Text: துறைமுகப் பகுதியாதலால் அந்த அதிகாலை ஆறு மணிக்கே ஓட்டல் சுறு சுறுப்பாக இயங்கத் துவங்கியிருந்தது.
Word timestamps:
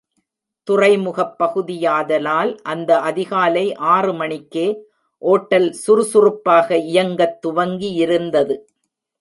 துறைமுகப் 0.67 1.35
பகுதியாதலால் 1.39 2.57
அந்த 2.63 2.99
அதிகாலை 2.99 3.75
ஆறு 3.75 4.13
மணிக்கே 4.13 4.65
ஓட்டல் 5.21 5.69
சுறு 5.71 6.03
சுறுப்பாக 6.03 6.77
இயங்கத் 6.77 7.39
துவங்கியிருந்தது. 7.47 8.57